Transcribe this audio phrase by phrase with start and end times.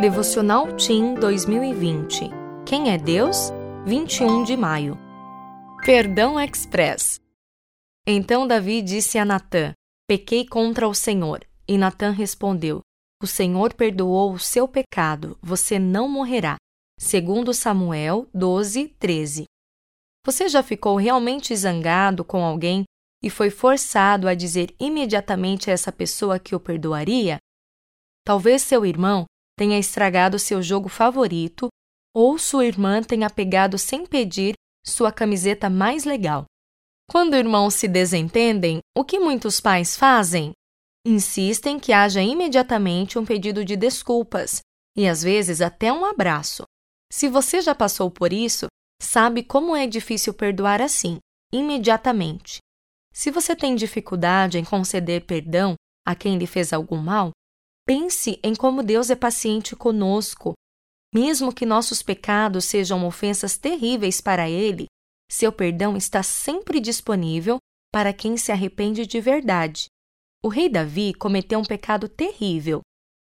[0.00, 2.30] Devocional Team 2020.
[2.64, 3.50] Quem é Deus?
[3.84, 4.98] 21 de maio.
[5.84, 7.20] Perdão Express.
[8.06, 9.74] Então Davi disse a Natã:
[10.08, 11.44] Pequei contra o Senhor.
[11.68, 12.80] E Natã respondeu:
[13.22, 16.56] O Senhor perdoou o seu pecado, você não morrerá.
[16.98, 19.44] Segundo Samuel 12, 13.
[20.24, 22.84] Você já ficou realmente zangado com alguém
[23.22, 27.36] e foi forçado a dizer imediatamente a essa pessoa que o perdoaria?
[28.24, 29.26] Talvez seu irmão
[29.60, 31.68] tenha estragado seu jogo favorito
[32.16, 36.46] ou sua irmã tenha pegado sem pedir sua camiseta mais legal.
[37.06, 40.52] Quando irmãos se desentendem, o que muitos pais fazem?
[41.06, 44.62] Insistem que haja imediatamente um pedido de desculpas
[44.96, 46.62] e às vezes até um abraço.
[47.12, 48.66] Se você já passou por isso,
[49.02, 51.18] sabe como é difícil perdoar assim,
[51.52, 52.60] imediatamente.
[53.12, 55.74] Se você tem dificuldade em conceder perdão
[56.06, 57.30] a quem lhe fez algum mal,
[57.92, 60.52] Pense em como Deus é paciente conosco.
[61.12, 64.86] Mesmo que nossos pecados sejam ofensas terríveis para Ele,
[65.28, 67.58] seu perdão está sempre disponível
[67.92, 69.86] para quem se arrepende de verdade.
[70.40, 72.80] O rei Davi cometeu um pecado terrível.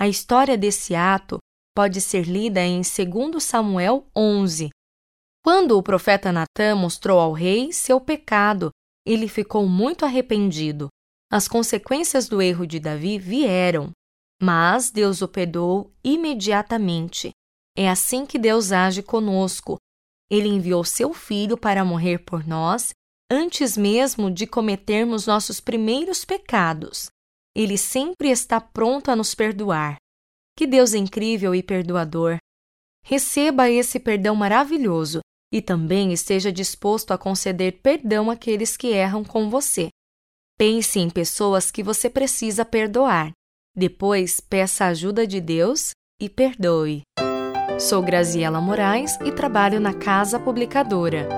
[0.00, 1.36] A história desse ato
[1.76, 4.70] pode ser lida em 2 Samuel 11.
[5.44, 8.70] Quando o profeta Natã mostrou ao rei seu pecado,
[9.04, 10.88] ele ficou muito arrependido.
[11.30, 13.92] As consequências do erro de Davi vieram.
[14.40, 17.30] Mas Deus o perdoou imediatamente.
[17.76, 19.76] É assim que Deus age conosco.
[20.30, 22.90] Ele enviou seu Filho para morrer por nós
[23.30, 27.08] antes mesmo de cometermos nossos primeiros pecados.
[27.54, 29.96] Ele sempre está pronto a nos perdoar.
[30.56, 32.38] Que Deus incrível e perdoador!
[33.04, 35.20] Receba esse perdão maravilhoso
[35.52, 39.88] e também esteja disposto a conceder perdão àqueles que erram com você.
[40.58, 43.32] Pense em pessoas que você precisa perdoar.
[43.76, 47.02] Depois, peça a ajuda de Deus e perdoe.
[47.78, 51.28] Sou Graziela Moraes e trabalho na Casa Publicadora.